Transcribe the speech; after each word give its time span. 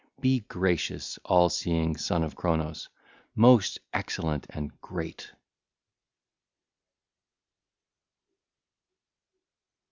(l. 0.03 0.07
4) 0.15 0.21
Be 0.21 0.39
gracious, 0.47 1.19
all 1.25 1.47
seeing 1.47 1.95
Son 1.95 2.23
of 2.23 2.35
Cronos, 2.35 2.89
most 3.35 3.77
excellent 3.93 4.47
and 4.49 4.81
great! 4.81 5.31